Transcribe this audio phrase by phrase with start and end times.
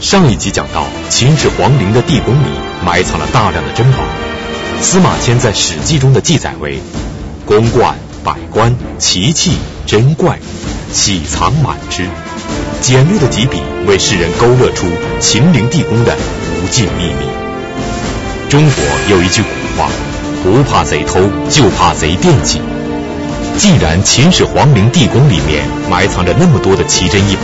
[0.00, 2.48] 上一集讲到，秦始皇陵的地宫里
[2.84, 3.98] 埋藏了大量的珍宝。
[4.80, 6.80] 司马迁在《史记》中的记载为：
[7.44, 10.38] 宫观、百官、奇器、珍怪，
[10.92, 12.06] 喜藏满之。
[12.80, 14.86] 简略的几笔，为世人勾勒出
[15.18, 16.16] 秦陵地宫的
[16.62, 17.26] 无尽秘密。
[18.48, 19.90] 中国有一句古话：
[20.44, 21.18] 不怕贼偷，
[21.50, 22.60] 就怕贼惦记。
[23.58, 27.42] 既然秦始皇陵地宫里面埋藏着那么多的奇珍异宝，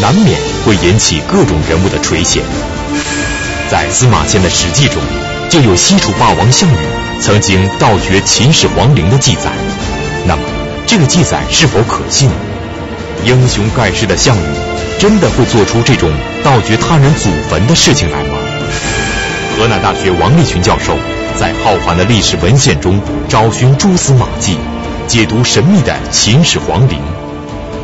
[0.00, 2.40] 难免会引起各种人物的垂涎。
[3.70, 5.00] 在司马迁的《史记》中，
[5.48, 6.76] 就有西楚霸王项羽
[7.20, 9.50] 曾经盗掘秦始皇陵的记载。
[10.26, 10.42] 那么，
[10.86, 12.30] 这个记载是否可信？
[13.24, 14.40] 英雄盖世的项羽，
[14.98, 16.10] 真的会做出这种
[16.42, 18.34] 盗掘他人祖坟的事情来吗？
[19.58, 20.96] 河南大学王立群教授
[21.38, 24.56] 在浩瀚的历史文献中找寻蛛丝马迹。
[25.06, 26.98] 解读神秘的秦始皇陵，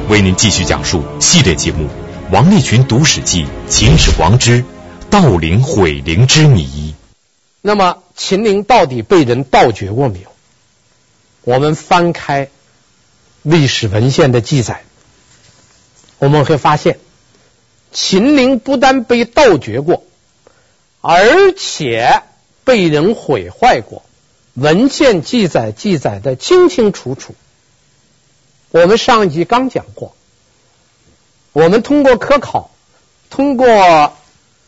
[0.08, 1.84] 为您继续讲述系列节目
[2.28, 4.64] 《王立群读史记·秦始皇之
[5.10, 6.64] 盗陵毁陵之谜》。
[7.62, 10.33] 那么，秦陵到底被人盗掘过没有？
[11.42, 12.48] 我们翻开
[13.42, 14.83] 历史文献的记载，
[16.18, 16.98] 我们会发现，
[17.92, 20.02] 秦陵不但被盗掘过，
[21.00, 22.22] 而且
[22.64, 24.02] 被人毁坏过。
[24.55, 27.36] 文献记载记载的清清楚楚。
[28.70, 30.16] 我们上一集刚讲过，
[31.56, 32.70] 我们通过科考，
[33.30, 34.12] 通过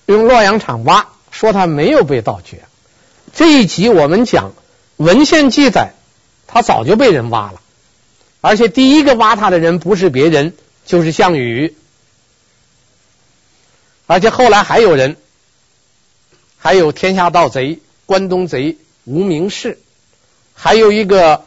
[0.06, 2.62] 用洛阳铲挖，说它没有被盗掘。
[3.34, 4.55] 这一集我们讲
[4.97, 5.92] 文献记载，
[6.47, 7.61] 它早就被人挖了，
[8.41, 10.55] 而且第一个挖它的人不是别人，
[10.86, 11.77] 就是项羽，
[14.06, 15.19] 而且后来还有人，
[16.56, 18.78] 还有天下盗贼关东贼。
[19.05, 19.78] 无名氏，
[20.55, 21.44] 还有一个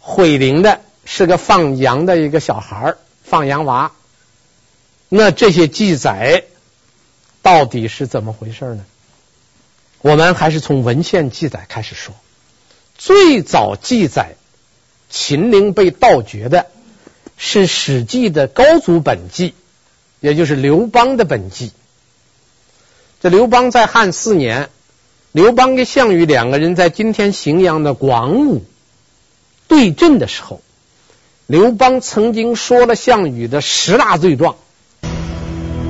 [0.00, 3.92] 毁陵的，是个放羊的一个小孩放羊娃。
[5.12, 6.44] 那这些记载
[7.42, 8.86] 到底是怎么回事呢？
[10.00, 12.14] 我们还是从文献记载开始说。
[12.96, 14.36] 最早记载
[15.10, 16.68] 秦陵被盗掘的
[17.36, 19.54] 是《史记》的高祖本纪，
[20.20, 21.72] 也就是刘邦的本纪。
[23.20, 24.70] 这刘邦在汉四年。
[25.32, 28.64] 刘邦跟项羽两个人在今天荥阳的广武
[29.68, 30.60] 对阵的时候，
[31.46, 34.56] 刘邦曾经说了项羽的十大罪状，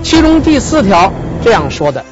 [0.02, 1.12] 其中第四条
[1.44, 2.04] 这样说的：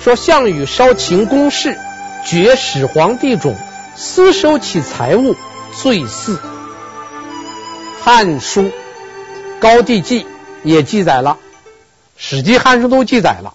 [0.00, 1.78] 说项羽烧秦宫室，
[2.26, 3.54] 掘始皇帝冢，
[3.96, 5.34] 私收其财物，
[5.76, 6.36] 罪四。
[8.00, 8.62] 《汉书·
[9.60, 10.22] 高帝纪》
[10.62, 11.38] 也记载了，
[12.16, 13.54] 《史记》《汉书》都记载了，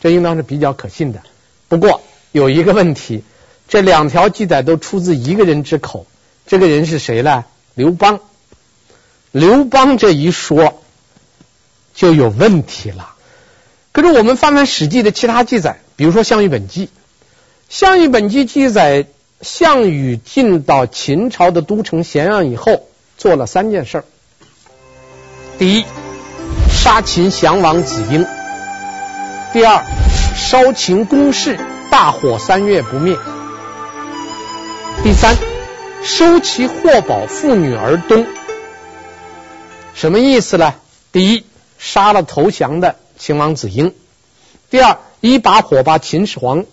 [0.00, 1.20] 这应当是比较可信的。
[1.68, 3.22] 不过有一个问题，
[3.68, 6.06] 这两条记载都出自一个人之口，
[6.46, 7.44] 这个人是谁呢？
[7.74, 8.20] 刘邦。
[9.30, 10.81] 刘邦这一说
[11.94, 13.14] 就有问题了。
[13.92, 16.86] 可是我们翻翻《史记》的其他记载，比如说《项羽本纪》，
[17.68, 19.06] 《项羽本纪》记载，
[19.40, 22.88] 项羽进到秦朝的都城咸阳以后，
[23.18, 24.04] 做了三件事。
[25.58, 25.84] 第一，
[26.70, 28.24] 杀秦降王子婴；
[29.52, 29.84] 第二，
[30.34, 31.58] 烧秦宫室，
[31.90, 33.16] 大火三月不灭。
[35.04, 35.36] 第三，
[36.02, 38.26] 收其货宝妇女而东。
[39.94, 40.74] 什么意思呢？
[41.12, 41.44] 第一，
[41.82, 43.90] 杀了投降的秦王子婴；
[44.70, 46.64] 第二，一把火把秦始皇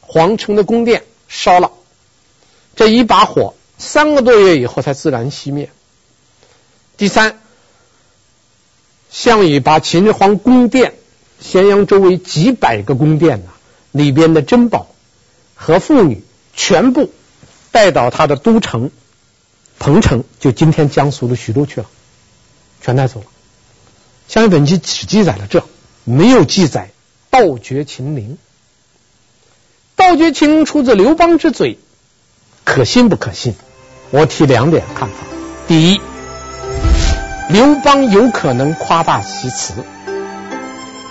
[0.00, 1.70] 皇城的宫殿烧了。
[2.74, 5.70] 这一把火三个多月以后才自然熄灭。
[6.96, 7.38] 第三，
[9.08, 10.94] 项羽把秦始皇宫殿。
[11.40, 13.50] 咸阳周围几百个宫殿呐，
[13.90, 14.86] 里边的珍宝
[15.56, 16.22] 和妇女
[16.54, 17.10] 全部
[17.72, 18.90] 带到他的都城
[19.80, 21.88] 彭城，就今天江苏的徐州去了，
[22.80, 23.26] 全带走了。
[24.32, 25.62] 《项羽本纪》只记载了这，
[26.04, 26.88] 没有记载
[27.28, 28.38] 盗掘秦陵。
[29.94, 31.78] 盗掘秦陵出自刘邦之嘴，
[32.64, 33.54] 可信不可信？
[34.10, 35.16] 我提两点看法：
[35.68, 36.00] 第一，
[37.50, 39.74] 刘邦有可能夸大其词。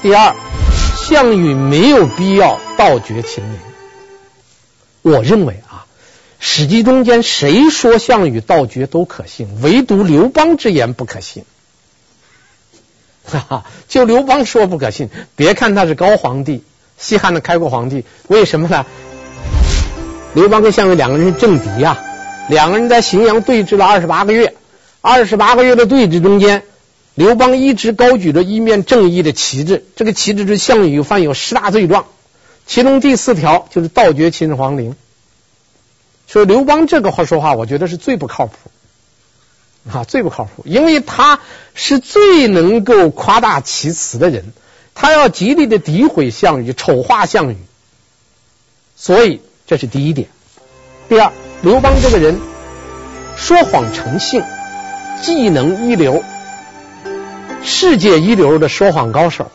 [0.02, 0.36] 第二，
[1.08, 3.60] 项羽没有必要盗掘秦陵。
[5.04, 5.86] 我认为啊，
[6.40, 11.44] 《史记》中间谁说项羽盗掘都可信，唯独刘邦之言不可信。
[13.24, 15.10] 哈 哈，就刘邦说不可信。
[15.36, 16.64] 别看他是高皇帝，
[16.98, 18.86] 西汉的开国皇帝，为什么呢？
[20.34, 22.04] 刘邦跟项羽两个人是政敌呀，
[22.50, 24.56] 两个人在荥阳对峙了二十八个月，
[25.02, 26.64] 二十八个月的对峙中间。
[27.14, 32.06] 刘邦一直高举着一面正义的旗帜，这个旗帜是项羽犯有十大罪状，
[32.66, 34.96] 其中第四条就是盗掘秦始皇陵。
[36.26, 38.54] 所以刘邦这个话说话，我觉得是最不靠谱
[39.90, 41.40] 啊，最不靠谱，因为他
[41.74, 44.54] 是最能够夸大其词的人，
[44.94, 47.58] 他要极力的诋毁项羽，丑化项羽。
[48.96, 50.28] 所以这是第一点。
[51.10, 51.32] 第二，
[51.64, 52.40] 刘邦这个人
[53.36, 54.44] 说谎成性，
[55.24, 56.24] 技能一流，
[57.64, 59.50] 世界一流的说谎高手。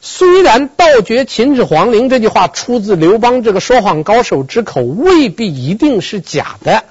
[0.00, 6.84] 虽然“盗掘秦始皇陵”这句话出自刘邦这个说谎高手之口，未必一定是假的，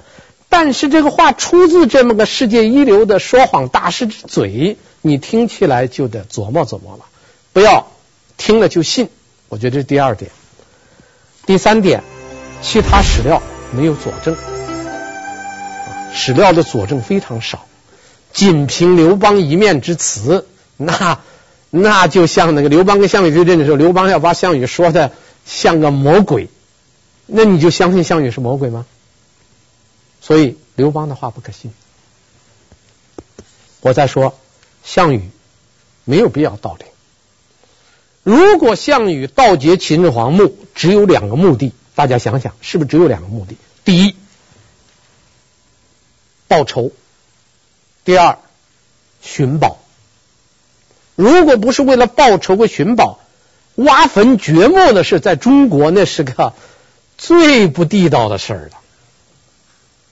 [0.57, 7.03] 但是这个话出自这么个世界一流的说谎大师之嘴，你听起来就得琢磨琢磨了，
[7.51, 7.87] 不要
[8.37, 9.09] 听了就信。
[9.49, 10.31] 我觉得这是第二点。
[11.45, 12.03] 第三点，
[12.61, 13.43] 其他史料
[13.75, 14.37] 没有佐证，
[16.13, 17.65] 史料的佐证非常少，
[18.31, 20.47] 仅凭刘邦一面之词，
[20.77, 21.19] 那。
[21.69, 25.11] 那就像那个刘邦跟项羽对阵的时候，刘邦要把项羽说的
[25.45, 26.47] 像个魔鬼，
[27.25, 28.85] 那你就相信项羽是魔鬼吗？
[30.25, 31.71] 所以刘邦的话不可信。
[33.81, 34.35] 我再说，
[34.83, 35.29] 项羽
[36.03, 36.87] 没有必要盗陵。
[38.23, 43.55] 如果项羽盗掘秦始皇墓，只有两个目的，大家想想，是不是只有两个目的？
[43.83, 44.15] 第一，
[46.47, 46.89] 报仇；
[48.03, 48.39] 第二，
[49.21, 49.77] 寻宝。
[51.13, 53.19] 如果不是为了报仇和寻宝，
[53.75, 56.53] 挖坟掘墓的事，在中国那是个
[57.15, 58.81] 最不地道的事儿了。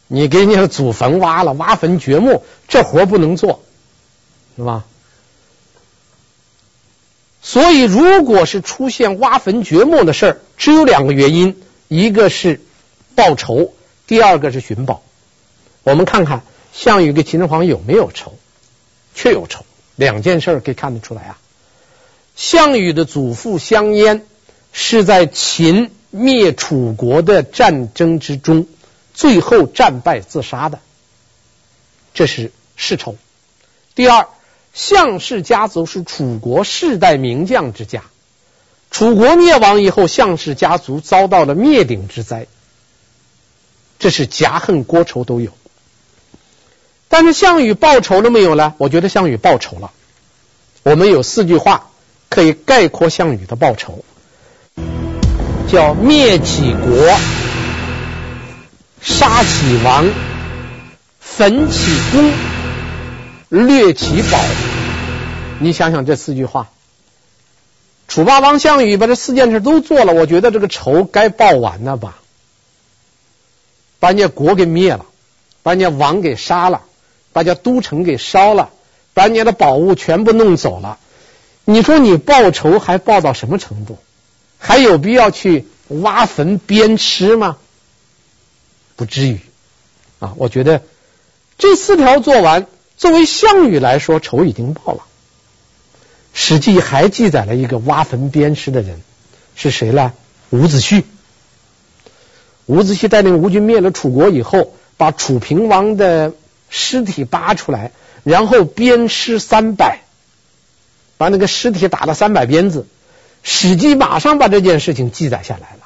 [0.07, 3.63] 你给你的祖坟挖了，挖坟掘墓，这活不能做，
[4.55, 4.85] 是吧？
[7.41, 12.61] 所以，如果是出现挖坟掘墓的事儿，只有两个原因：一个是
[13.15, 13.73] 报仇，
[14.07, 15.03] 第二个是寻宝。
[15.83, 18.37] 我们看看项羽跟秦始皇有没有仇？
[19.13, 19.65] 确有仇。
[19.95, 21.37] 两件事可以看得出来啊，
[22.35, 24.25] 项羽的祖父项燕
[24.71, 28.65] 是在秦灭楚国的战争之中，
[29.13, 30.79] 最后战败自杀的，
[32.13, 33.15] 这是世仇。
[33.95, 34.27] 第二，
[34.73, 38.03] 项氏家族是楚国世代名将之家，
[38.89, 42.47] 楚国灭亡以后，项氏家族遭到了灭顶之灾，
[43.99, 45.51] 这是家恨国仇都有。
[47.07, 48.73] 但是项羽报仇了没有呢？
[48.79, 49.91] 我觉得项羽报仇了。
[50.81, 51.91] 我们有四句话
[52.27, 54.03] 可以概括项羽的报仇，
[55.71, 57.17] 叫灭其国、
[59.03, 60.09] 杀其王、
[61.19, 62.31] 焚其宫、
[63.49, 64.39] 掠其宝。
[65.59, 66.69] 你想想这四句话，
[68.07, 72.15] 楚霸王项羽把这四件事都做了，我觉得这个仇该报完了吧？
[73.99, 75.05] 把人家国给灭了，
[75.63, 76.83] 把人家王给杀了。
[77.33, 78.69] 把人家都城给烧了，
[79.13, 80.99] 把人家的宝物全部弄走了。
[81.65, 83.97] 你说你报仇还报到什么程度？
[84.59, 87.57] 还有必要去挖坟鞭尸吗？
[88.95, 89.39] 不至于
[90.19, 90.33] 啊！
[90.37, 90.81] 我觉得
[91.57, 92.67] 这四条做完，
[92.97, 95.03] 作为项羽来说，仇已经报了。
[96.33, 99.01] 史记还记载了一个挖坟鞭尸的人，
[99.55, 100.13] 是谁呢？
[100.51, 101.03] 伍子胥。
[102.65, 106.33] 伍子胥带领吴军灭了楚国以后，把楚平王的。
[106.75, 107.91] 尸体扒出来，
[108.23, 109.99] 然后鞭尸三百，
[111.17, 112.87] 把那个尸体打了三百鞭子。
[113.43, 115.82] 史记马上把这件事情记载下来了。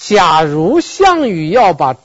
[0.00, 1.96] 假如项羽要把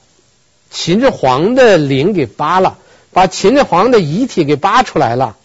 [0.69, 2.77] 秦始皇的陵给扒了，
[3.13, 5.38] 把秦始皇的遗体给扒出来了，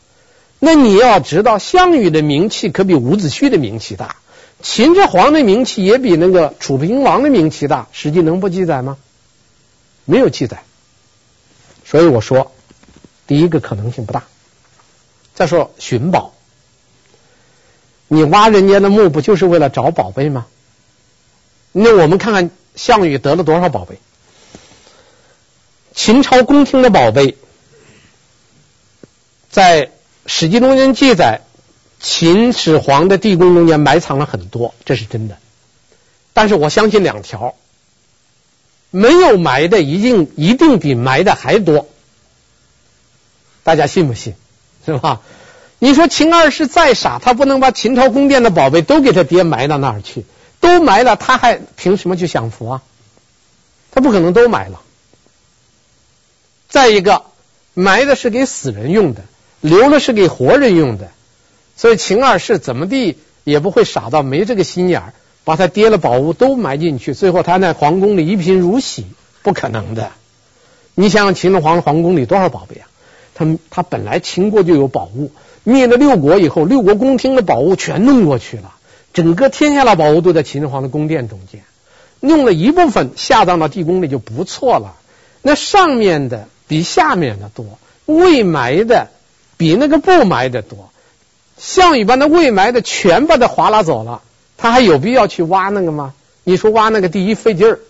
[0.58, 4.16] 那你要知道，项羽的名气可比伍子胥的名气大，
[4.60, 7.86] 秦始皇的名气也比那个楚平王的名气大。
[7.92, 8.98] 史记能不记载吗？
[10.04, 10.64] 没有记载。
[11.84, 12.50] 所以我说，
[13.28, 14.24] 第一个可能性不大。
[15.34, 16.34] 再说寻宝，
[18.08, 20.46] 你挖人家的墓不就是为了找宝贝吗？
[21.72, 23.98] 那我们看看项羽得了多少宝贝？
[25.94, 27.36] 秦朝宫廷的宝贝，
[29.50, 29.86] 在
[30.26, 31.42] 《史记》中间记载，
[32.00, 35.38] 秦始皇的地宫中间埋藏了很多，这是真的。
[36.32, 37.54] 但是我相信两条。
[38.92, 41.86] 没有埋的，一定一定比埋的还多，
[43.62, 44.34] 大家信不信？
[44.84, 45.20] 是吧？
[45.78, 50.24] 你说秦二世再傻，他不能把秦朝宫殿的宝贝都给他爹埋到那儿去，
[50.60, 52.82] 都埋了，他还凭什么去享福啊？
[53.90, 54.80] 他不可能都埋了。
[56.68, 57.24] 再一个，
[57.74, 59.22] 埋的是给死人用的，
[59.60, 61.10] 留了是给活人用的，
[61.76, 65.14] 所以秦二世怎么地也不会傻到没这个心眼儿。
[65.42, 69.06] 把他爹的宝物都埋进去，最后他在皇宫里一贫如洗，
[69.42, 70.12] 不可能的。
[70.94, 72.86] 你想想秦始皇的皇宫里多少宝贝啊？
[73.34, 75.32] 他他本来秦国就有宝物，
[75.64, 78.74] 灭了六国以后，六国宫廷的宝物全弄过去了，
[79.12, 81.62] 整个天下的宝物都在秦始皇的宫殿中间，
[82.20, 84.96] 弄了一部分下葬到地宫里就不错了。
[85.42, 89.08] 那上面的比下面的多，未埋的
[89.56, 90.90] 比那个不埋的多。
[91.56, 94.22] 项羽把那未埋的全把它划拉走了，
[94.56, 96.14] 他还有必要去挖那个吗？
[96.44, 97.80] 你说挖那个第一费劲儿，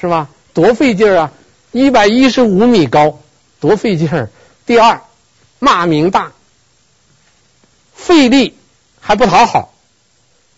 [0.00, 0.28] 是吧？
[0.54, 1.32] 多费劲儿啊！
[1.72, 3.18] 一百一十五米高，
[3.60, 4.30] 多费劲儿。
[4.66, 5.02] 第二，
[5.58, 6.32] 骂名大，
[7.94, 8.54] 费力
[9.00, 9.72] 还不讨好，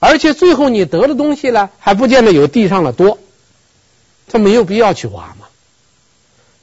[0.01, 3.19] 而且最后你得的东西呢，还不见得有地上的多，
[4.27, 5.47] 他没有必要去挖嘛。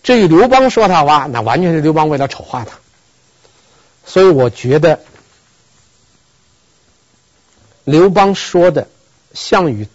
[0.03, 2.77] 至于刘邦说他挖，那完全是刘邦为了丑化他。
[4.05, 5.01] 所以我觉得，
[7.83, 8.87] 刘邦说的
[9.33, 9.87] 项羽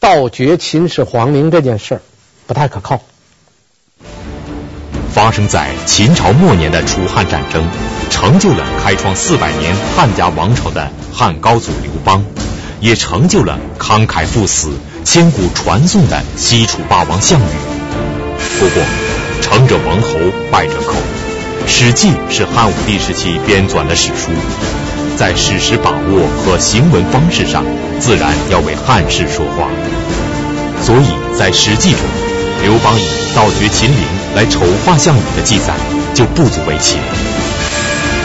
[0.00, 2.02] 盗掘秦始皇陵这件事儿
[2.46, 3.02] 不太可靠。
[5.12, 7.68] 发生在秦朝末年的楚汉战争，
[8.14, 12.24] 成就了开创四百年汉家王朝的汉高祖刘邦，
[12.80, 14.70] 也成就了慷慨赴死、
[15.04, 17.44] 千古传颂的西楚霸王项羽。
[18.60, 18.82] 不过，
[19.42, 20.10] 成者王侯，
[20.52, 20.94] 败者寇。
[21.68, 24.30] 《史记》是汉武帝时期编纂的史书，
[25.16, 27.64] 在史实把握和行文方式上，
[27.98, 29.68] 自然要为汉室说话。
[30.80, 32.00] 所以在《史记》中，
[32.62, 33.98] 刘邦以盗掘秦陵
[34.36, 35.74] 来丑化项羽的记载
[36.14, 36.96] 就不足为奇。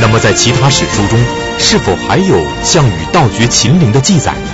[0.02, 1.20] 那么，在其他史书中，
[1.60, 4.50] 是否还有项羽盗掘秦陵的记载呢？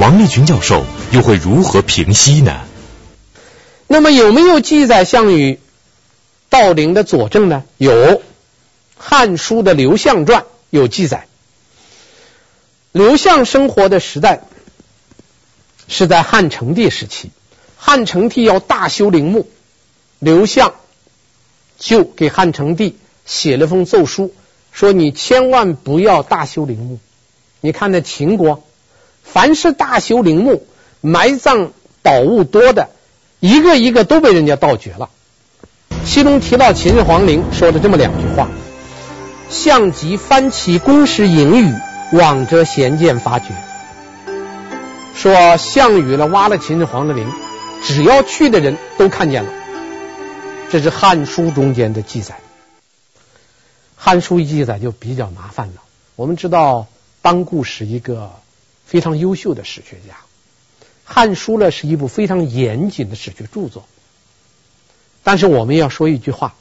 [0.00, 2.60] 王立群教授又会如何评析呢？
[3.86, 5.60] 那么，有没有记载项羽
[6.50, 7.62] 盗陵的佐证呢？
[7.78, 7.92] 有，
[8.96, 11.26] 《汉书》的《刘向传》有记载。
[12.92, 14.42] 刘向生活的时代
[15.86, 17.30] 是在汉成帝时期，
[17.76, 19.48] 汉成帝要大修陵墓，
[20.18, 20.74] 刘向
[21.78, 24.34] 就给汉成帝写了封奏书，
[24.78, 27.00] 说你千万不要大修陵墓。
[27.60, 28.62] 你看那秦国，
[29.24, 30.64] 凡是大修陵墓、
[31.00, 32.88] 埋葬宝物多的，
[33.40, 35.10] 一个一个都被人家盗掘了。
[36.04, 38.46] 其中提到秦始皇陵，说了这么两句话
[39.50, 41.74] ：“项籍翻起宫室隐宇，
[42.12, 43.46] 往者咸见发掘。”
[45.16, 47.26] 说项羽呢挖了秦始皇的陵，
[47.82, 49.50] 只要去的人都看见了。
[50.70, 52.34] 这是《汉书》中间的记载，
[54.00, 55.82] 《汉书》一记载就比较麻烦了。
[56.14, 56.86] 我们知道
[57.20, 58.32] 班固是一个
[58.86, 60.14] 非常优秀的史学家，
[61.04, 63.86] 《汉书》呢是一部非常严谨的史学著作。
[65.24, 66.48] 但是我们要说一句话，《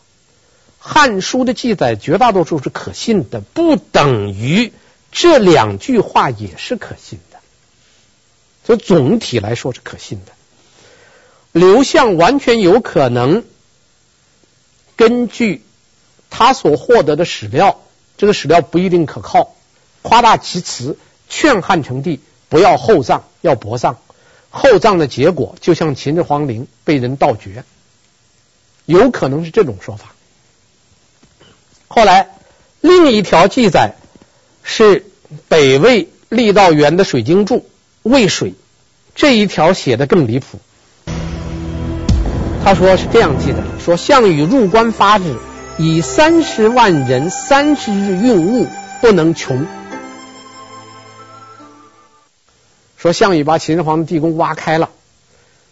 [0.79, 4.73] 汉书》的记载绝大多数是可信的，不等于
[5.11, 7.39] 这两句话也是可信的。
[8.65, 10.33] 所以总体来说是可信的。
[11.51, 13.45] 刘向完全有可能
[14.95, 15.63] 根据
[16.29, 17.81] 他所获得的史料，
[18.17, 19.55] 这个史料不一定可靠，
[20.01, 20.97] 夸大其词，
[21.29, 22.19] 劝汉成帝
[22.49, 23.97] 不要厚葬，要薄葬。
[24.49, 27.63] 厚葬的结果就像秦始皇陵被人盗掘。
[28.85, 30.13] 有可能是这种说法。
[31.89, 32.29] 后来
[32.79, 33.95] 另一条记载
[34.63, 35.05] 是
[35.49, 37.57] 北魏郦道元的水经注
[38.03, 38.51] 《渭水》，
[39.15, 40.59] 这一条写的更离谱。
[42.63, 45.35] 他说是这样记的：说项羽入关发之，
[45.79, 48.65] 以三十万人三十日运物，
[48.99, 49.67] 不能穷。
[52.97, 54.89] 说项羽把秦始皇的地宫挖开了，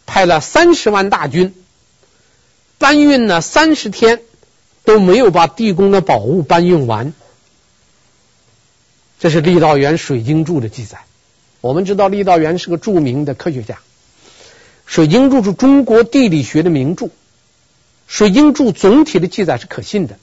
[0.05, 1.55] 派了三十万大军。
[2.77, 4.21] 搬运了三十天
[4.83, 7.11] 都没有把地宫的宝物搬运完，
[9.17, 10.99] 这是郦道元《水经注》的记载。
[11.61, 13.75] 我们知道郦道元是个著名的科学家，
[14.85, 17.05] 《水经注》是中国地理学的名著，
[18.07, 20.17] 《水经注》总体的记载是可信的，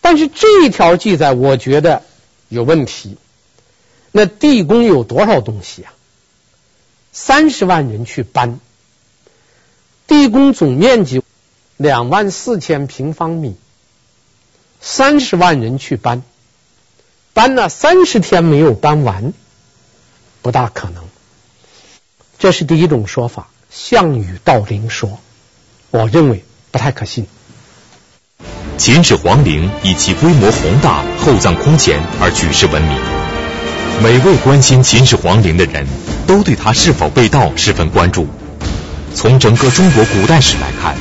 [0.00, 2.02] 但是这一条记载我觉得
[2.48, 3.16] 有问题。
[4.12, 5.92] 那地宫有多少东西啊？
[7.12, 8.58] 三十万人去搬，
[10.06, 11.22] 地宫总面积。
[11.76, 13.54] 两万四千平方米，
[14.80, 16.24] 三十万人去搬，
[17.34, 19.32] 搬了三十天没有搬完，
[20.42, 21.04] 不大可能。
[22.36, 25.20] 这是第一种说法，项羽盗陵说，
[25.92, 27.26] 我认为不太可信。
[28.76, 32.96] 秦始皇陵以其规模宏大、厚葬空前而举世闻名，
[34.02, 35.86] 每位关心秦始皇陵的人
[36.26, 38.26] 都对他是否被盗十分关注。
[39.14, 40.94] 从整个中国古代史来看。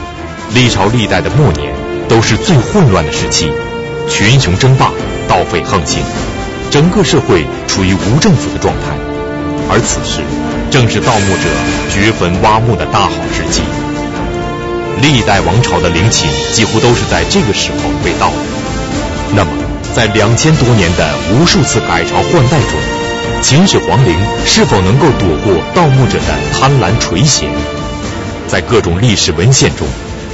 [0.53, 1.75] 历朝历代的末年
[2.07, 3.51] 都是最混乱的时期，
[4.09, 4.93] 群雄争霸，
[5.27, 6.01] 盗匪横行，
[6.71, 8.95] 整个社会处于无政府的状态。
[9.69, 10.21] 而此时
[10.71, 11.43] 正是盗墓者
[11.93, 13.86] 掘坟挖墓的大好时机。
[15.01, 18.35] 历代王朝的陵寝几乎都是在这个时候被盗的。
[19.35, 19.51] 那么，
[19.95, 27.47] 在两千多年的无数次改朝换代中，秦始皇陵是否能够躲过盗墓者的贪婪垂涎？
[28.47, 29.87] 在各种历史文献中。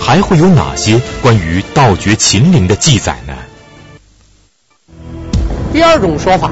[0.05, 3.34] 还会有哪些关于盗掘秦陵的记载呢？
[5.72, 6.51] 第二种说法，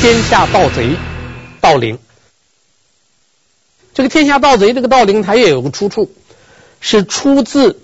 [0.00, 0.90] 天下盗贼
[1.60, 1.98] 盗陵。
[3.92, 6.12] 这个天下盗贼这个盗陵，它也有个出处，
[6.80, 7.72] 是出自《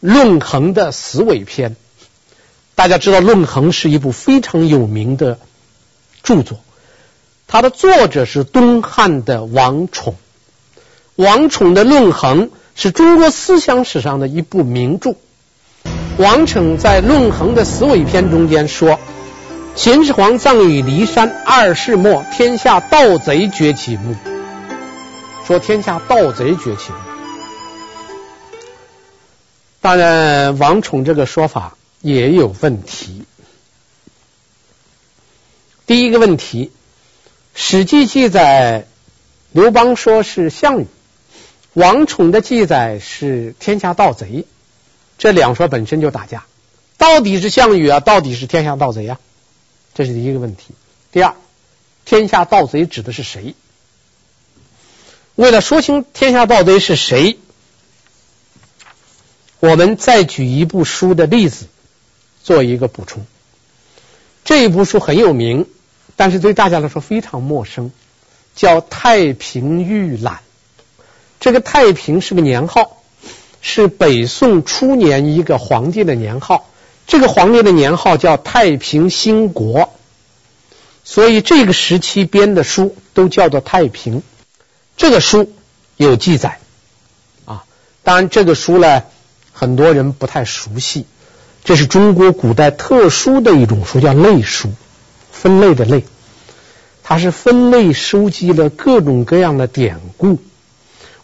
[0.00, 1.76] 论衡》的死尾篇。
[2.74, 5.38] 大家知道，《论衡》是一部非常有名的
[6.22, 6.58] 著作，
[7.46, 10.14] 它的作者是东汉的王宠。
[11.14, 15.14] 王宠的《论衡》是中国思想史上的一部名著。
[16.18, 18.98] 王宠在《论衡》的死尾篇中间说
[19.74, 24.14] ：“秦始皇葬于骊山，二世末，天下盗贼崛起墓。”
[25.46, 26.92] 说天下盗贼崛起。
[29.86, 33.22] 当然，王宠这个说法也有问题。
[35.86, 36.72] 第一个问题，
[37.54, 38.88] 《史记》记载
[39.52, 40.88] 刘邦说是项羽，
[41.72, 44.44] 王宠的记载是天下盗贼，
[45.18, 46.46] 这两说本身就打架，
[46.98, 49.20] 到底是项羽啊，到底是天下盗贼啊？
[49.94, 50.74] 这是第一个问题。
[51.12, 51.36] 第二，
[52.04, 53.54] 天下盗贼指的是谁？
[55.36, 57.38] 为了说清天下盗贼是谁，
[59.60, 61.66] 我们再举一部书的例子
[62.42, 63.26] 做一个补充。
[64.44, 65.66] 这一部书很有名，
[66.14, 67.90] 但是对大家来说非常陌生，
[68.54, 70.34] 叫《太平御览》。
[71.40, 73.02] 这个太平是个年号，
[73.60, 76.68] 是北宋初年一个皇帝的年号。
[77.06, 79.92] 这个皇帝的年号叫太平兴国，
[81.04, 84.22] 所以这个时期编的书都叫做太平。
[84.96, 85.52] 这个书
[85.96, 86.58] 有记载
[87.44, 87.64] 啊，
[88.02, 89.04] 当然这个书呢，
[89.58, 91.06] 很多人不太熟悉。
[91.64, 94.70] 这是中国古代特殊的一种书，叫类书，
[95.32, 96.04] 分类的类。
[97.02, 100.38] 它是分类收集了各种各样的典故，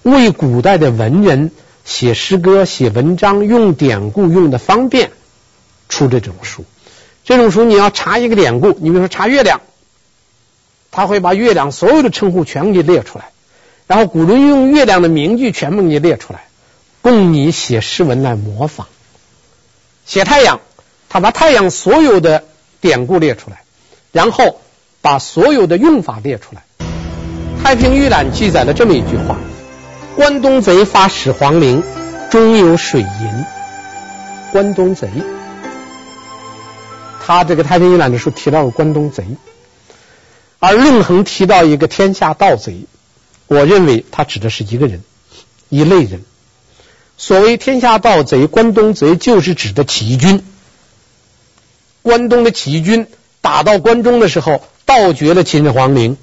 [0.03, 1.51] 为古代的文人
[1.85, 5.11] 写诗歌、写文章用典故用的方便，
[5.91, 6.65] 出这种书。
[7.25, 9.61] 这种书你要查一个典故，你比如说查月亮，
[10.91, 13.27] 他会把月亮所有的称呼全给列出来。
[13.87, 16.47] 然后古人用月亮的名句全部给你列出来，
[17.03, 18.87] 供你写诗文来模仿。
[20.07, 20.61] 写太阳，
[21.09, 22.45] 他把太阳所有的
[22.81, 23.65] 典故列出来，
[24.13, 24.61] 然后
[25.01, 26.65] 把所有的用法列出来。
[27.65, 29.37] 《太平御览》记载了这么一句话
[30.17, 31.83] ：“关东贼发始皇陵，
[32.31, 33.45] 中有水银。”
[34.53, 35.09] 关东贼，
[37.25, 39.25] 他这个《太平御览》的时候提到了关东贼，
[40.59, 42.85] 而《论衡》提到一个天下盗贼。
[43.47, 45.03] 我认为他指的是一个人，
[45.69, 46.25] 一类人。
[47.17, 50.45] 所谓天下盗贼，关东贼就是指的起义军。
[52.03, 53.07] 关东的起义军
[53.41, 56.17] 打到关中的时候，盗掘了秦始皇陵，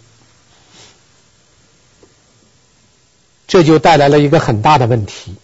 [3.47, 5.35] 这就带来了一个很大的问题。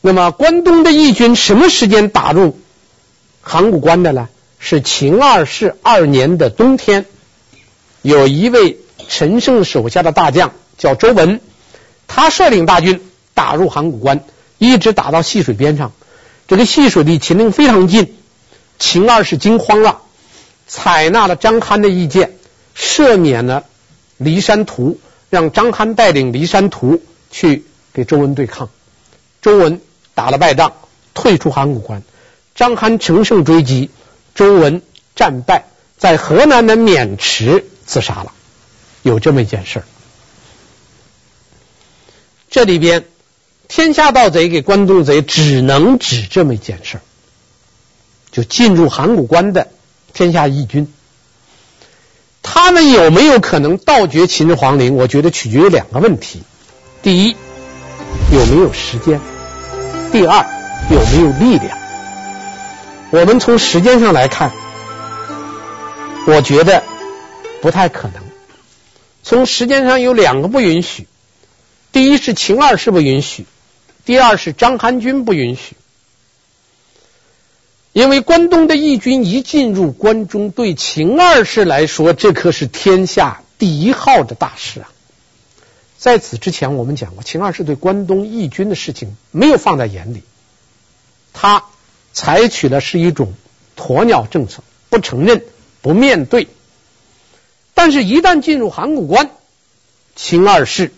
[0.00, 2.58] 那么，关东的义军什么时间打入
[3.42, 4.28] 函谷关的呢？
[4.58, 7.06] 是秦二世二年的冬天，
[8.02, 8.78] 有一位。
[9.06, 11.40] 陈胜手下的大将叫周文，
[12.06, 14.24] 他率领大军打入函谷关，
[14.58, 15.92] 一直打到淅水边上。
[16.46, 18.16] 这个淅水离秦陵非常近，
[18.78, 20.02] 秦二世惊慌了，
[20.66, 22.36] 采纳了张邯的意见，
[22.76, 23.64] 赦免了
[24.20, 28.70] 骊山图，让张邯带领骊山图去给周文对抗。
[29.42, 29.80] 周文
[30.14, 30.72] 打了败仗，
[31.12, 32.02] 退出函谷关。
[32.54, 33.90] 张邯乘胜追击，
[34.34, 34.80] 周文
[35.16, 35.64] 战败，
[35.98, 38.32] 在河南的渑池自杀了。
[39.02, 39.84] 有这么一件事儿，
[42.48, 43.04] 这里边
[43.76, 47.00] 天下盗贼给关东贼只能指这么一件事儿，
[48.30, 49.66] 就进入函谷关的
[50.12, 50.94] 天下义军，
[52.40, 54.94] 他们有没有可能盗掘秦始皇陵？
[54.94, 56.44] 我觉得取决于两个问题：
[57.02, 57.36] 第一，
[58.32, 59.18] 有没有时间；
[60.12, 60.46] 第二，
[60.88, 61.76] 有没有力量。
[63.10, 64.52] 我们从时间上来看，
[66.28, 66.84] 我觉得
[67.60, 68.22] 不太可能。
[69.24, 71.08] 从时间上有两个不允许，
[71.90, 73.46] 第一是秦二世不允许，
[74.04, 75.76] 第二是章邯军不允许。
[77.92, 84.90] 因为关东的义军一进入关中，对秦二世来说，这可是天下第一号的大事啊。
[85.96, 90.22] 在此之前，我们讲过，秦二世对关东义军的事情没有放在眼里，
[91.32, 91.64] 他
[92.12, 93.32] 采取的是一种
[93.76, 95.44] 鸵鸟政策，不承认，
[95.80, 96.48] 不面对。
[97.74, 99.30] 但是，一旦进入函谷关，
[100.16, 100.92] 秦二世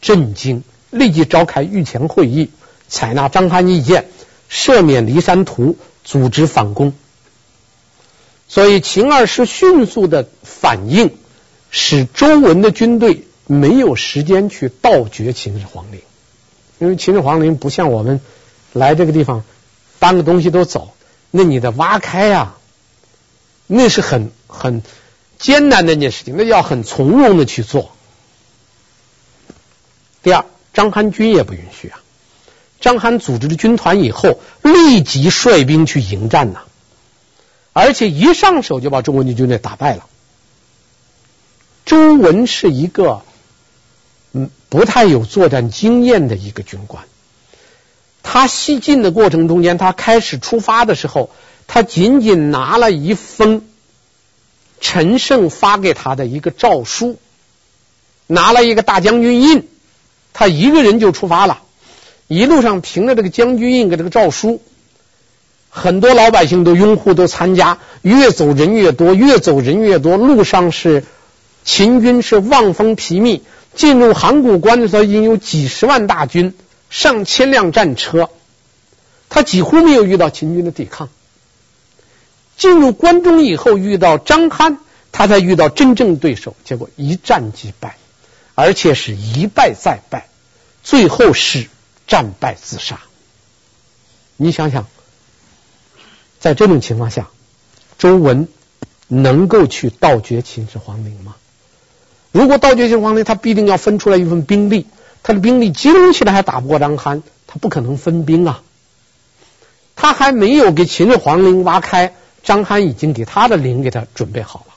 [0.00, 2.50] 震惊，立即召开御前会议，
[2.88, 4.06] 采纳张邯意见，
[4.50, 6.94] 赦免骊山图，组织反攻。
[8.48, 11.16] 所以，秦二世迅速的反应，
[11.70, 16.00] 使周文的军队没有时间去盗掘秦始皇陵，
[16.78, 18.20] 因为秦始皇陵不像我们
[18.72, 19.44] 来这个地方
[19.98, 20.94] 搬个东西都走，
[21.30, 22.58] 那你得挖开呀、啊。
[23.66, 24.82] 那是很很
[25.38, 27.92] 艰难的一件事情，那要很从容的去做。
[30.22, 32.00] 第二，章邯军也不允许啊。
[32.80, 36.60] 章邯组织了军团以后，立即率兵去迎战呐，
[37.72, 40.06] 而且一上手就把周文的军队打败了。
[41.86, 43.22] 周文是一个
[44.32, 47.04] 嗯不太有作战经验的一个军官，
[48.22, 51.30] 他西进的过程中间，他开始出发的时候，
[51.66, 53.66] 他仅仅拿了一封
[54.80, 57.18] 陈胜发给他的一个诏书，
[58.26, 59.68] 拿了一个大将军印。
[60.34, 61.62] 他一个人就出发了，
[62.28, 64.60] 一路上凭着这个将军印跟这个诏书，
[65.70, 70.16] 很多老百姓都拥护都参加，越走人越多，越走人越多。
[70.16, 71.04] 路上是
[71.64, 73.40] 秦军是望风疲惫，
[73.74, 76.52] 进入函谷关的时候已经有几十万大军，
[76.90, 78.28] 上千辆战车，
[79.28, 81.08] 他几乎没有遇到秦军的抵抗。
[82.56, 84.76] 进入关中以后，遇到张邯，
[85.12, 87.96] 他才遇到真正对手，结果一战即败。
[88.54, 90.28] 而且是一败再败，
[90.82, 91.68] 最后是
[92.06, 93.00] 战败自杀。
[94.36, 94.86] 你想想，
[96.40, 97.28] 在这种情况下，
[97.98, 98.48] 周文
[99.08, 101.36] 能够去盗掘秦始皇陵吗？
[102.32, 104.86] 如果盗掘秦始皇陵，他必定要分出来一份兵力，
[105.22, 108.62] 他的兵力集中起来还打不过章邯，他不可能分兵啊。
[109.96, 114.74] 他还没有给秦始皇陵挖开，章邯已经给他的陵给他准备好了，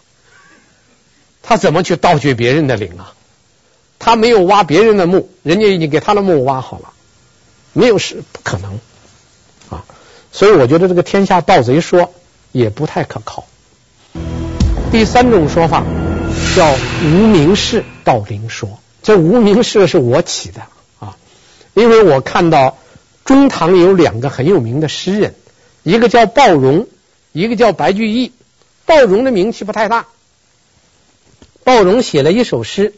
[1.42, 3.14] 他怎么去盗掘别人的陵啊？
[4.08, 6.94] 他没有挖别人的墓，人家已经给他的墓挖好了，
[7.74, 8.80] 没有是不可能
[9.70, 9.84] 啊！
[10.32, 12.14] 所以我觉得这个天下盗贼说
[12.54, 13.46] 也不太可靠。
[14.94, 15.84] 第三种说法
[16.56, 20.62] 叫无名氏盗陵说，这无名氏是我起的
[21.00, 21.18] 啊，
[21.74, 22.78] 因为我看到
[23.26, 25.36] 中唐有两个很有名的诗人，
[25.84, 26.88] 一个叫鲍融，
[27.34, 28.32] 一个叫白居易。
[28.86, 30.06] 鲍融的名气不太大，
[31.66, 32.94] 鲍融写了一首诗。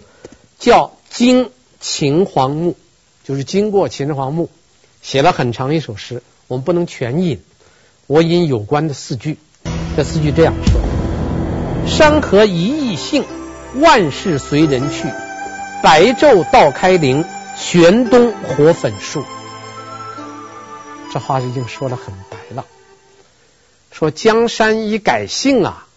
[0.60, 2.76] 叫经秦皇墓，
[3.24, 4.50] 就是经过秦始皇墓，
[5.02, 7.42] 写了很长一首诗，我们不能全引，
[8.08, 9.38] 我引有关的四句。
[9.98, 10.80] 这四句这样说：
[11.88, 13.26] 山河一意兴，
[13.76, 15.08] 万事随人去。
[15.82, 17.26] 白昼到开陵，
[17.58, 19.24] 玄冬火粉树。
[21.12, 22.66] 这话已经说的很白了，
[23.92, 25.88] 说江山一改姓啊，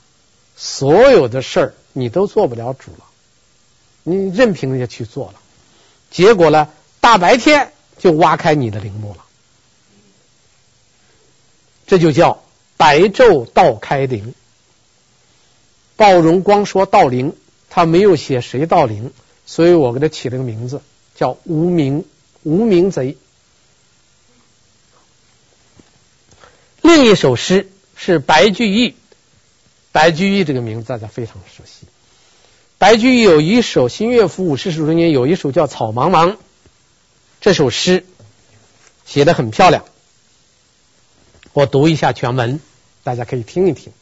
[0.57, 3.05] 所有的事儿你都做不了主了。
[4.03, 5.35] 你任凭人家去做了，
[6.11, 6.69] 结果呢，
[7.01, 9.25] 大白天就挖开你的陵墓了，
[11.87, 12.43] 这就叫
[12.77, 14.35] 白昼盗开陵。
[15.95, 17.37] 鲍荣光说盗陵，
[17.71, 19.13] 他没有写谁盗陵，
[19.47, 20.83] 所以我给他起了个名字
[21.15, 22.05] 叫无名
[22.43, 23.17] 无名贼。
[26.81, 28.97] 另一首诗是白居易，
[29.93, 31.87] 白居易这个名字大家非常熟悉。
[32.83, 36.31] 白居易有一首《新乐府五十首》中间有一首叫《草茫茫》，
[37.41, 38.05] 这首诗
[39.07, 39.85] 写得很漂亮。
[41.53, 42.59] 我读一下全文，
[43.05, 43.93] 大家可以听一听。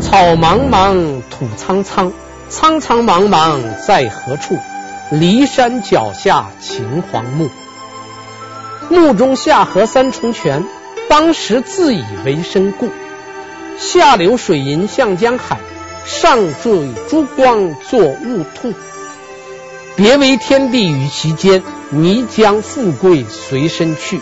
[0.00, 2.12] 草茫茫，土苍苍，
[2.48, 4.56] 苍苍茫茫在何处？
[5.10, 7.50] 骊山脚下秦皇墓，
[8.90, 10.64] 墓中下河三重泉，
[11.08, 12.90] 当时自以为深故。
[13.76, 15.58] 下流水银向江海。
[16.06, 18.72] 上坠珠光作雾兔，
[19.96, 24.20] 别为天地与其间，泥浆富贵随身去。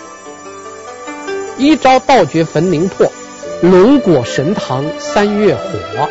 [1.59, 3.13] 一朝盗掘坟陵破，
[3.61, 6.09] 龙裹神堂三月火。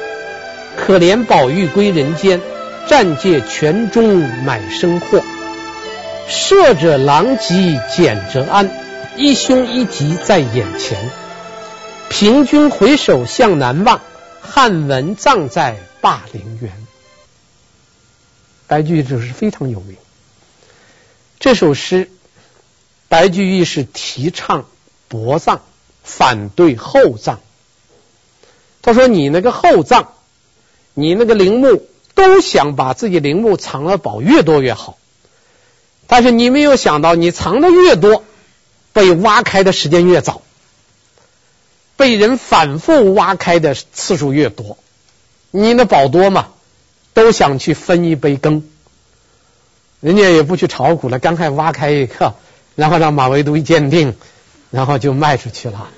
[0.77, 2.39] 可怜宝玉归人间，
[2.87, 5.21] 暂借泉中买生货。
[6.27, 8.69] 射者狼藉捡者安，
[9.17, 10.99] 一凶一吉在眼前。
[12.09, 14.01] 平君回首向南望。
[14.45, 16.85] 汉文葬在霸陵园，
[18.67, 19.97] 白居易这首诗非常有名。
[21.39, 22.11] 这首诗，
[23.07, 24.65] 白居易是提倡
[25.07, 25.61] 薄葬，
[26.03, 27.39] 反对厚葬。
[28.81, 30.09] 他说：“你那个厚葬，
[30.93, 34.97] 你那个陵墓都想把自己陵墓藏的宝越多越好，
[36.05, 38.23] 但是你没有想到，你藏的越多，
[38.91, 40.41] 被挖开的时间越早。”
[41.95, 44.77] 被人反复挖开的次数越多，
[45.51, 46.47] 你那宝多嘛，
[47.13, 48.63] 都想去分一杯羹。
[49.99, 52.35] 人家也不去炒股了，赶快挖开一个，
[52.75, 54.15] 然后让马未都一鉴定，
[54.69, 55.89] 然后就卖出去了。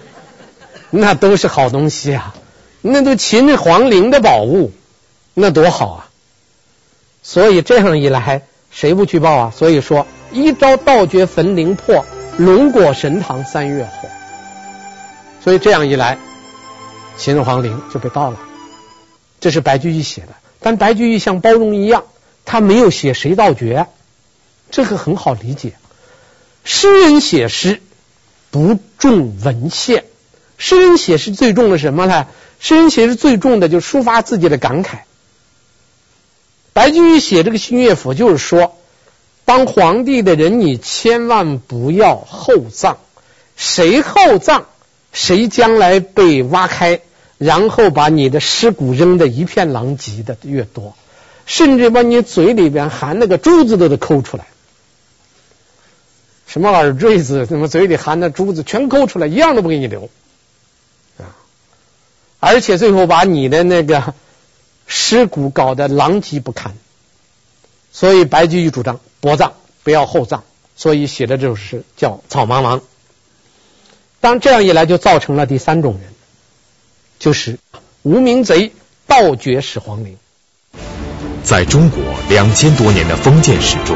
[0.91, 2.35] 那都是好东西啊，
[2.81, 4.71] 那都秦皇陵的宝物，
[5.33, 6.09] 那多好啊！
[7.23, 9.53] 所以这样一来，谁不去报啊？
[9.55, 12.05] 所以说，一朝盗掘坟陵破，
[12.37, 14.09] 龙裹神堂三月火。
[15.45, 16.17] 所以这样一来，
[17.19, 18.39] 秦始皇陵就被盗了。
[19.39, 20.29] 这是白居易写的，
[20.59, 22.05] 但白居易像包容一样，
[22.45, 23.85] 他没有写谁盗掘，
[24.71, 25.73] 这个很好理解。
[26.63, 27.79] 诗人写诗
[28.49, 30.05] 不重文献，
[30.57, 32.25] 诗人写诗最重的什么呢？
[32.59, 35.01] 诗人写诗最重的就是抒发自己的感慨。
[36.73, 38.75] 白居易写这个新乐府，就是说，
[39.45, 42.97] 当皇帝的人，你千万不要厚葬，
[43.55, 44.65] 谁厚葬，
[45.15, 47.01] 谁将来被挖开。
[47.37, 50.95] 然后把你的尸骨扔得一片狼藉的越多，
[51.45, 54.47] 甚至把你嘴里边含那个珠子都得抠出来，
[56.47, 60.09] 什么耳坠子，什么嘴里含的珠子全抠出来，一样都不给你留
[61.17, 61.35] 啊！
[62.39, 64.13] 而且最后把你的那个
[64.87, 66.73] 尸骨搞得狼藉不堪，
[67.91, 69.51] 所以白居易主张薄葬，
[69.83, 70.43] 不要厚葬，
[70.77, 72.79] 所以写的这首诗叫《草茫茫》。
[74.25, 76.11] 当这样一来，就造成了第三种人。
[77.19, 77.59] 就是
[78.01, 78.71] 无名贼
[79.05, 80.17] 盗掘始皇陵。
[81.43, 83.95] 在中国两千多年的封建史中，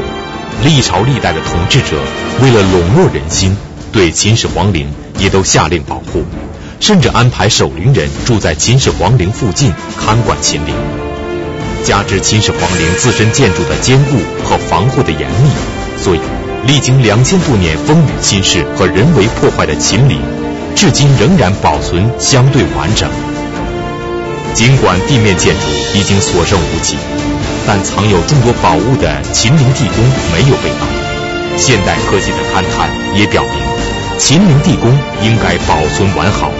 [0.62, 2.00] 历朝历代的统治者
[2.40, 3.56] 为了笼络人心，
[3.90, 4.88] 对秦始皇陵
[5.18, 6.22] 也都下令保护，
[6.78, 10.72] 甚至安排守陵人住在秦始皇陵附近看管秦陵。
[11.82, 15.50] 加之秦始皇陵自身建筑的坚固和防护的严密，
[15.98, 16.20] 所以
[16.66, 20.20] 历经两千多年风雨侵蚀和人为破坏的秦陵。
[20.76, 23.10] 至今仍然保存相对完整。
[24.54, 25.62] 尽管地面建筑
[25.94, 26.96] 已经所剩无几，
[27.66, 30.86] 但藏有众多宝物的秦陵地宫没有被盗。
[31.56, 33.52] 现代科技的勘探也表明，
[34.18, 34.90] 秦陵地宫
[35.22, 36.50] 应该保存完好。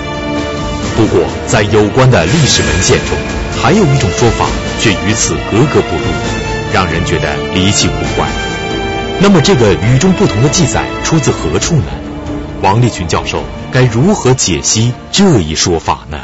[0.97, 3.17] 不过，在有关的历史文献中，
[3.63, 4.45] 还有一种说法
[4.81, 6.03] 却与此格格不入，
[6.75, 8.27] 让人觉得离奇古怪。
[9.23, 11.85] 那么，这个与众不同的记载出自何处呢？
[12.63, 16.19] 王立群教授该如何解析这一说法呢？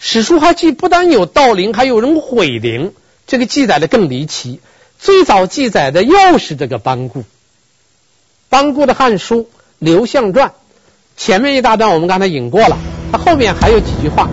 [0.00, 2.92] 史书还记不但有盗陵，还有人毁陵，
[3.28, 4.60] 这个记载的更离奇。
[4.98, 7.22] 最早记载的又是这个班固。
[8.48, 9.42] 班固的《汉书·
[9.78, 10.48] 刘向传》
[11.16, 12.76] 前面一大段我们刚才引过了，
[13.12, 14.28] 他后面还有几句话：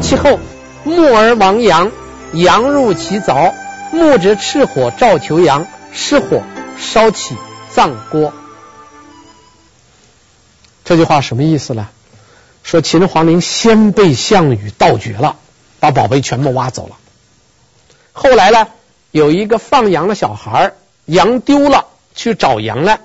[0.00, 0.40] 其后
[0.82, 1.92] 木而亡羊，
[2.32, 3.52] 羊入其凿，
[3.92, 6.42] 木则赤火照求羊，失火
[6.78, 7.36] 烧起
[7.70, 8.32] 葬锅。
[10.84, 11.88] 这句话什么意思呢？
[12.62, 15.36] 说秦始皇陵先被项羽盗掘了，
[15.80, 16.96] 把宝贝全部挖走了。
[18.12, 18.68] 后来呢，
[19.10, 20.72] 有一个放羊的小孩，
[21.06, 23.00] 羊丢了，去找羊来，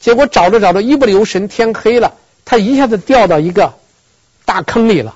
[0.00, 2.14] 结果找着找着，一不留神，天黑了，
[2.44, 3.74] 他一下子掉到一个
[4.44, 5.14] 大坑里了。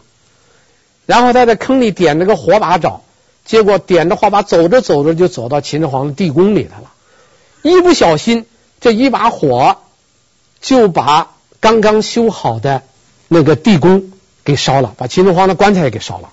[1.07, 3.03] 然后他在坑里点了个火把找，
[3.45, 6.92] 结果点着火把走着走着就走到秦始皇的地宫里来了。
[7.63, 8.47] 一不小心，
[8.81, 9.79] 这一把火
[10.61, 11.31] 就把。
[11.61, 12.83] 刚刚修好的
[13.29, 14.11] 那个地宫
[14.43, 16.31] 给烧了，把秦始皇的棺材也给烧了。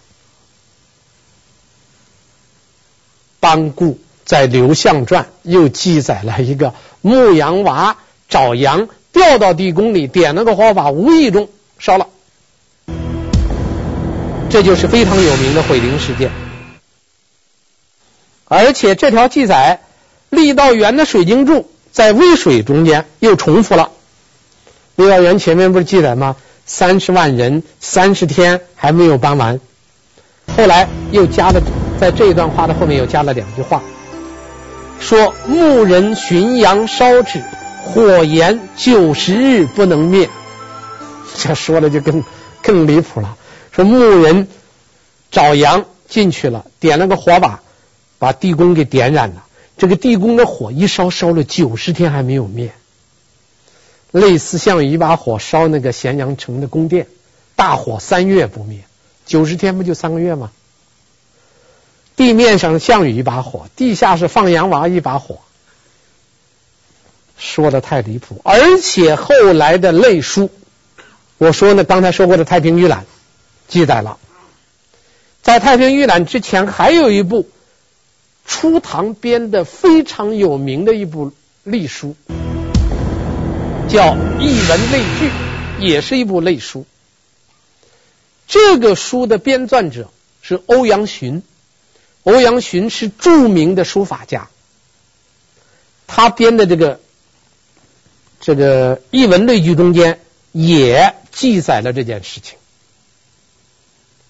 [3.40, 12.08] 班固在《刘向传》又记载了一个牧羊娃找羊掉到地宫里，点了个火把，无意中烧了。
[14.50, 16.32] 这就是非常有名的毁陵事件。
[18.46, 19.82] 而且这条记载，
[20.32, 23.92] 郦道元的水经注在渭水中间又重复了。
[24.98, 26.36] 郦道元前面不是记载吗？
[26.66, 29.60] 三十万人，三十天还没有搬完。
[30.56, 31.62] 后来又加了，
[32.00, 33.82] 在这一段话的后面又加了两句话，
[35.00, 37.42] 说牧人寻羊烧纸，
[37.82, 40.30] 火炎九十日不能灭。
[41.38, 42.24] 这说的就更
[42.62, 43.36] 更离谱了。
[43.72, 44.48] 说牧人
[45.32, 47.62] 找羊进去了，点了个火把，
[48.18, 49.44] 把地宫给点燃了。
[49.80, 52.72] 这个地宫的火一烧，烧了九十天还没有灭。
[54.12, 57.08] 类似项羽一把火烧那个咸阳城的宫殿，
[57.56, 58.84] 大火三月不灭，
[59.26, 60.52] 九十天不就三个月吗？
[62.18, 65.40] 地面上项羽一把火，地下是放羊娃一把火，
[67.38, 68.42] 说的太离谱。
[68.44, 70.50] 而且后来的类书，
[71.38, 73.04] 我说呢，刚才说过的《太平御览》
[73.70, 74.18] 记载了，
[75.42, 77.48] 在《太平御览》之前还有一部
[78.50, 81.32] 初唐编的非常有名的一部
[81.64, 82.16] 隶书。
[83.88, 85.30] 叫《艺文类聚》，
[85.80, 86.86] 也是一部类书。
[88.48, 91.44] 这个书的编撰者是欧阳询，
[92.24, 94.50] 欧阳询是著名的书法家。
[96.08, 97.00] 他编的这个
[98.42, 100.20] 这个《艺文类聚》中间
[100.52, 102.58] 也记载了这件事情，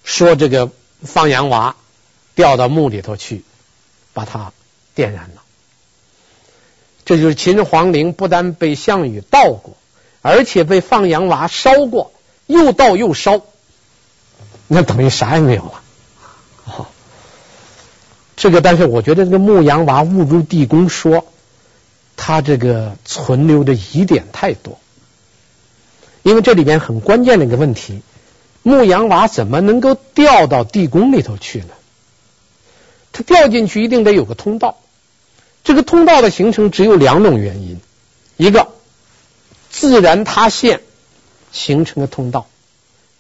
[0.04, 1.78] 说这个放羊娃
[2.36, 3.44] 掉到墓里头去，
[4.14, 4.52] 把它
[4.96, 5.42] 点燃了。
[7.06, 9.76] 这就是秦始皇陵不但被项羽盗过，
[10.22, 12.12] 而且被放羊娃烧过，
[12.46, 13.42] 又盗又烧，
[14.68, 15.82] 那等于啥也没有了。
[16.66, 16.86] 哦，
[18.38, 21.26] 这个，但是我觉得这个牧羊娃误入地宫说，
[22.16, 24.78] 他这个存留的疑点太多，
[26.22, 28.04] 因为这里边很关键的一个问题，
[28.62, 31.70] 牧羊娃怎么能够掉到地宫里头去呢？
[33.12, 34.78] 他掉进去一定得有个通道，
[35.64, 37.80] 这个通道的形成只有两种原因，
[38.38, 38.70] 一个
[39.70, 40.82] 自然塌陷
[41.52, 42.48] 形成的通道，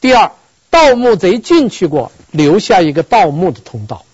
[0.02, 0.32] 第二。
[0.71, 4.06] 盗墓贼进去过，留下一个盗墓的通道。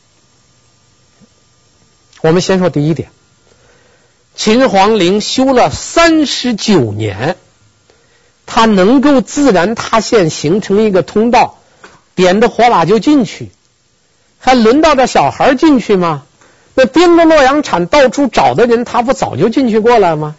[2.22, 3.10] 我们先说第一点，
[4.36, 7.36] 秦皇陵修了三十九年，
[8.46, 11.60] 它能够自然塌陷形成一个通道，
[12.16, 13.52] 点着火把就进去，
[14.45, 16.23] 还轮到这小孩进去吗？
[16.75, 20.36] 那盯着洛阳铲到处找的人，他不早就进去过了吗？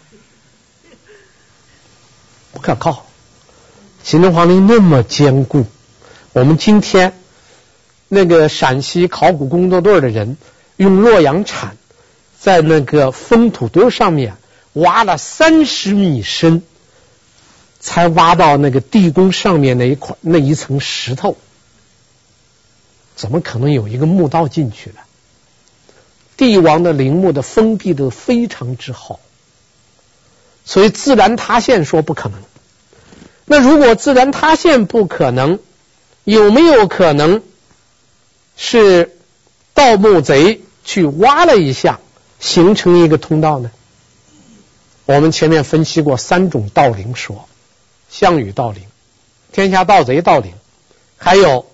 [2.53, 3.05] 不可靠，
[4.05, 5.65] 秦始皇陵那么坚固。
[6.31, 7.19] 我们今天
[8.07, 10.37] 那个陕西考古工作队的人
[10.77, 11.75] 用洛阳铲
[12.39, 14.37] 在那个封土堆上面
[14.71, 16.63] 挖了三十米深，
[17.81, 21.35] 才挖到那个地宫上面那一块那一层石头，
[23.17, 25.01] 怎么可能有一个墓道进去呢？
[26.37, 29.19] 帝王的陵墓的封闭都非常之好，
[30.63, 32.39] 所以自然塌陷说不可能。
[33.43, 35.59] 那如果自然塌陷不可能？
[36.23, 37.41] 有没有可能
[38.57, 39.17] 是
[39.73, 42.01] 盗墓贼去挖了一下，
[42.39, 43.71] 形成一个通道呢？
[45.05, 47.47] 我们前面分析过三种盗陵说：
[48.09, 48.83] 项羽盗陵、
[49.53, 50.53] 天下盗贼盗陵，
[51.17, 51.65] 还有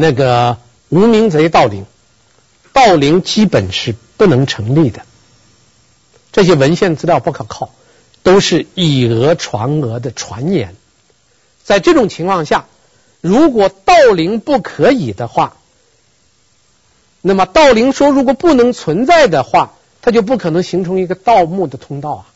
[0.00, 0.58] 那个
[0.90, 1.84] 无名贼盗陵。
[2.72, 5.02] 盗陵基本是不能成立的，
[6.30, 7.70] 这些文献资料不可靠，
[8.22, 10.76] 都是以讹传讹的传言。
[11.64, 12.66] 在这种情况下。
[13.20, 15.56] 如果盗陵不可以的话，
[17.20, 22.26] 那么盗陵说如果不能存在的话，它就不可能形成一个盗墓的通道啊！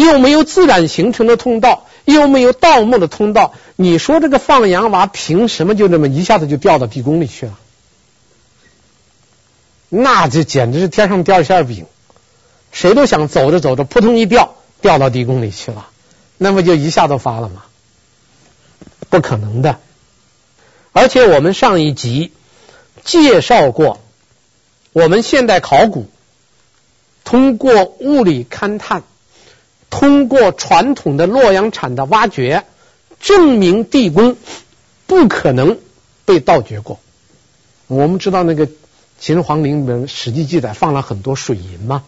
[0.00, 7.58] 又没有自然形成的通道，又没有盗墓的通道，你说这个放羊娃凭什么就这么一下子就掉到地宫里去了？
[9.88, 11.86] 那就简直是天上掉馅饼，
[12.72, 15.88] 谁都想走着走着扑通一掉，掉到地宫里去了，
[16.38, 17.64] 那不就一下子发了吗？
[19.08, 19.78] 不可能的。
[20.92, 22.32] 而且我们上一集
[23.04, 24.00] 介绍过，
[24.92, 26.08] 我们现代考古
[27.24, 29.02] 通过物理勘探，
[29.90, 32.64] 通过传统的洛阳铲的挖掘，
[33.20, 34.36] 证明地宫
[35.06, 35.78] 不可能
[36.24, 37.00] 被盗掘过。
[37.88, 38.68] 我们知道那个
[39.18, 42.04] 秦皇陵里面史记记载放了很多水银吗？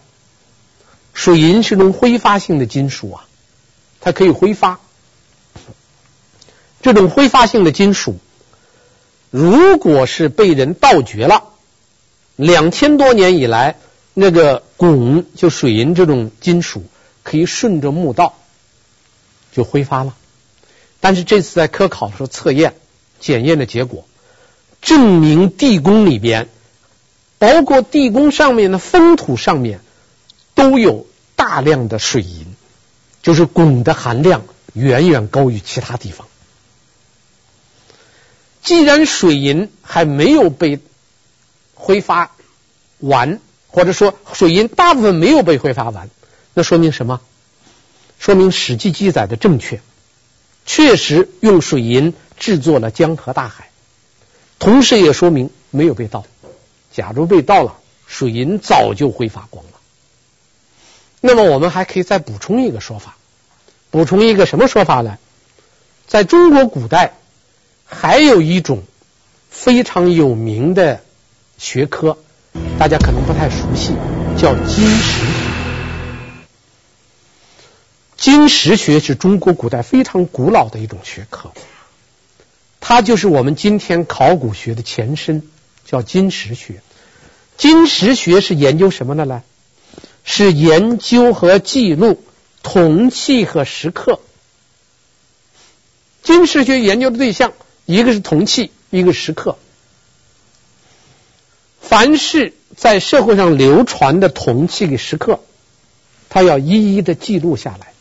[1.12, 3.26] 水银是种挥发性的金属啊，
[4.00, 4.80] 它可以挥发。
[6.80, 8.18] 这种挥发性的金属。
[9.30, 11.44] 如果是被人盗掘了，
[12.36, 13.76] 两千多年以来，
[14.14, 16.84] 那个汞就水银这种金属
[17.22, 18.34] 可以顺着墓道
[19.52, 20.16] 就挥发了。
[21.00, 22.74] 但是这次在科考的时候测验
[23.20, 24.06] 检验的结果，
[24.80, 26.48] 证明地宫里边，
[27.38, 29.80] 包括地宫上面的封土上面
[30.54, 32.54] 都有大量的水银，
[33.22, 36.28] 就是汞的含量远远高于其他地方。
[38.62, 40.78] 既然水银还没有被
[41.74, 42.30] 挥发
[43.00, 46.10] 完，或者说水银大部分没有被挥发完，
[46.54, 47.20] 那说明什么？
[48.18, 49.80] 说明史记记载的正确，
[50.64, 53.70] 确实用水银制作了江河大海，
[54.58, 56.24] 同时也说明没有被盗。
[56.92, 59.72] 假如被盗了，水银早就挥发光了。
[61.20, 63.16] 那么我们还可以再补充一个说法，
[63.90, 65.18] 补充一个什么说法呢？
[66.06, 67.14] 在中国古代。
[67.94, 68.84] 还有一种
[69.50, 71.02] 非常有名的
[71.58, 72.16] 学科，
[72.78, 73.92] 大家可能不太熟悉，
[74.38, 75.41] 叫金石。
[78.22, 81.50] 金石学是中国古代非常古老的一种学科，
[82.78, 85.42] 它就是我们今天考古学的前身，
[85.84, 86.84] 叫金石学。
[87.56, 89.42] 金石学是研究什么的呢？
[90.22, 92.22] 是研究和记录
[92.62, 94.20] 铜器和石刻。
[96.22, 97.52] 金石学研究的对象。
[97.86, 99.58] 一个是铜器，一个石刻。
[101.80, 105.40] 凡是在社会上流传的铜器给石刻，
[106.28, 107.91] 他要一一的记录下来。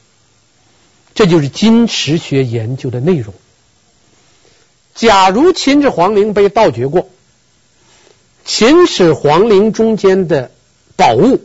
[1.13, 3.33] 这就是金石学研究的内容。
[4.95, 7.09] 假如秦始皇陵被盗掘过，
[8.45, 10.51] 秦始皇陵中间的
[10.95, 11.41] 宝物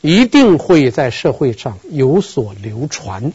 [0.00, 3.32] 一定会在社会上有所流传。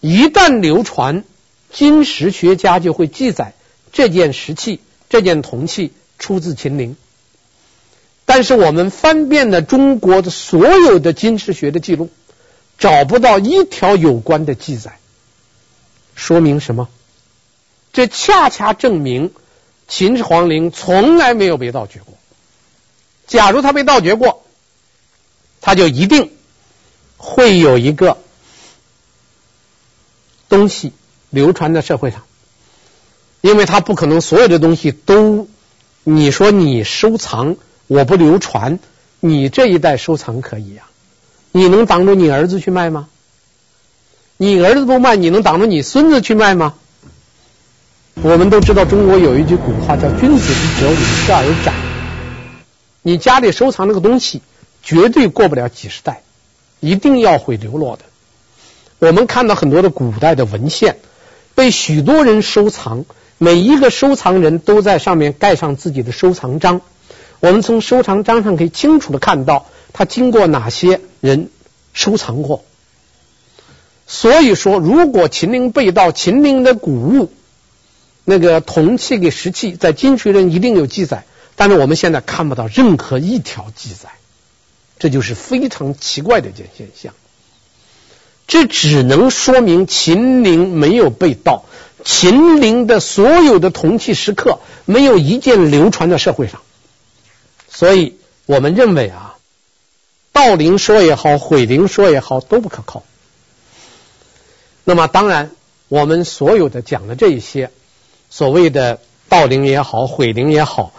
[0.00, 1.24] 一旦流传，
[1.72, 3.54] 金石学家就会记载
[3.92, 6.96] 这件石器、这件铜器出自秦陵。
[8.26, 12.10] 但是我们翻遍了中国的所有的金石学的记录，
[12.78, 14.98] 找不到一条有关的记载。
[16.14, 16.88] 说明什么？
[17.92, 19.32] 这恰恰证明
[19.88, 22.14] 秦始皇陵从来没有被盗掘过。
[23.26, 24.44] 假如他被盗掘过，
[25.60, 26.30] 他就一定
[27.16, 28.18] 会有一个
[30.48, 30.92] 东西
[31.30, 32.24] 流传在社会上，
[33.40, 35.48] 因为他不可能所有的东西都，
[36.02, 37.56] 你说你收藏。
[37.86, 38.78] 我不流传，
[39.20, 40.84] 你这一代收藏可以呀？
[41.56, 43.06] 你能挡住你儿子去卖吗？
[44.38, 46.74] 你儿子不卖，你能挡住你孙子去卖吗？
[48.22, 51.72] 我们都知道中国有一句古话叫“君子之哲，五十而斩”。
[53.02, 54.42] 你家里收藏那个东西，
[54.82, 56.22] 绝对过不了几十代，
[56.80, 58.02] 一定要会流落的。
[58.98, 60.96] 我们看到很多的古代的文献，
[61.54, 63.04] 被许多人收藏，
[63.38, 66.80] 每一个收藏人都在上面盖上自己的收藏章。
[67.38, 71.48] 我们从收藏章上可以清楚的看到，他经过哪些人
[71.94, 72.64] 收藏过。
[74.06, 77.32] 所以说，如果秦陵被盗，秦陵的古物，
[78.26, 81.24] 那个铜器给石器，在金石人一定有记载，
[81.56, 84.10] 但是我们现在看不到任何一条记载，
[84.98, 87.14] 这就是非常奇怪的一件现象。
[88.46, 91.64] 这只能说明秦陵没有被盗，
[92.04, 96.60] 秦陵的所有的铜器石刻没有一件流传在社会上。
[97.70, 99.33] 所以我们认为啊，
[100.34, 103.04] 盗陵说也好，毁陵说也好，都不可靠。
[104.82, 105.52] 那么当然，
[105.88, 107.70] 我们所有的讲的这一些
[108.28, 110.92] 所谓的盗陵也好，毁陵也好，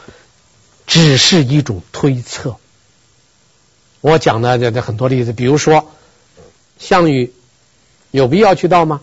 [0.87, 2.55] 只是一种推测。
[3.99, 5.91] 我讲的这这很多例子，比如说
[6.79, 7.33] 项羽
[8.11, 9.01] 有必要去盗吗？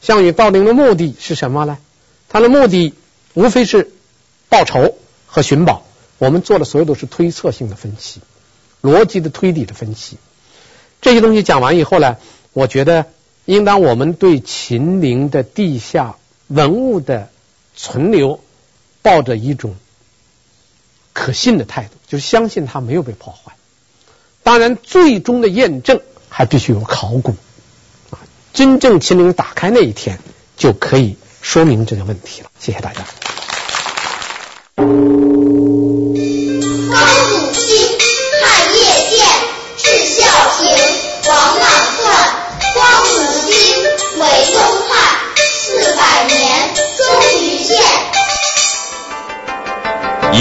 [0.00, 1.78] 项羽盗陵的目的是什么呢？
[2.28, 2.94] 他的目的
[3.34, 3.90] 无非是
[4.48, 4.96] 报仇
[5.26, 5.84] 和寻宝。
[6.18, 8.20] 我们做的所有都是推测性的分析，
[8.82, 10.16] 逻辑的推理的分析。
[11.00, 12.16] 这些东西讲完以后呢，
[12.52, 13.06] 我觉得
[13.44, 16.16] 应当我们对秦陵的地下
[16.48, 17.30] 文物的
[17.76, 18.40] 存留
[19.02, 19.76] 抱着一种
[21.12, 23.52] 可信的态度，就相信它没有被破坏。
[24.42, 27.36] 当然，最终的验证还必须有考古
[28.10, 28.18] 啊，
[28.52, 30.18] 真正秦陵打开那一天，
[30.56, 32.50] 就可以说明这个问题了。
[32.58, 33.04] 谢谢大家。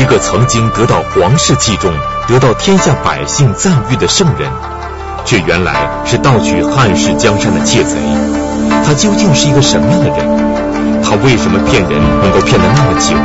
[0.07, 1.91] 一个曾经得到皇室器重、
[2.29, 4.49] 得到天下百姓赞誉的圣人，
[5.25, 5.73] 却原来
[6.05, 7.97] 是盗取汉室江山的窃贼。
[8.85, 11.03] 他究竟是一个什么样的人？
[11.03, 13.17] 他为什么骗人能够骗得那么久？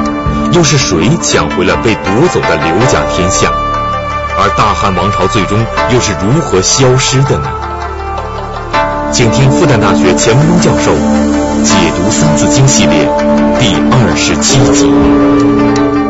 [0.58, 3.48] 又是谁抢回了被夺走的刘家天下？
[4.36, 5.56] 而大汉王朝最终
[5.90, 7.48] 又是如何消失的呢？
[9.12, 10.90] 请听复旦大学钱文忠教授
[11.62, 13.08] 解读《三字经》系列
[13.60, 16.01] 第二十七集。